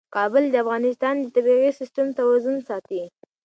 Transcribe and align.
کابل 0.15 0.43
د 0.49 0.55
افغانستان 0.63 1.15
د 1.19 1.25
طبعي 1.35 1.71
سیسټم 1.79 2.07
توازن 2.19 2.55
ساتي. 2.67 3.01